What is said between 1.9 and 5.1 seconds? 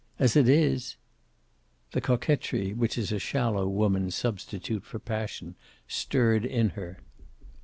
The coquetry which is a shallow woman's substitute for